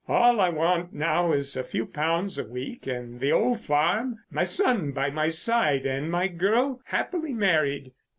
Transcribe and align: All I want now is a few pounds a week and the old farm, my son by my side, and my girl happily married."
All 0.07 0.39
I 0.41 0.49
want 0.49 0.93
now 0.93 1.31
is 1.31 1.55
a 1.55 1.63
few 1.63 1.85
pounds 1.85 2.39
a 2.39 2.47
week 2.47 2.87
and 2.87 3.19
the 3.19 3.31
old 3.31 3.61
farm, 3.61 4.17
my 4.31 4.43
son 4.43 4.93
by 4.93 5.11
my 5.11 5.29
side, 5.29 5.85
and 5.85 6.09
my 6.09 6.27
girl 6.27 6.81
happily 6.85 7.33
married." 7.33 7.91